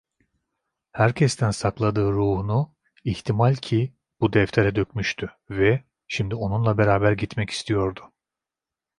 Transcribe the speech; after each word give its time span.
Herkesten 0.93 1.51
sakladığı 1.51 2.11
ruhunu 2.11 2.75
ihtimal 3.03 3.55
ki 3.55 3.93
bu 4.21 4.33
deftere 4.33 4.75
dökmüştü 4.75 5.31
ve 5.49 5.83
şimdi 6.07 6.35
onunla 6.35 6.77
beraber 6.77 7.11
gitmek 7.11 7.49
istiyordu. 7.49 8.13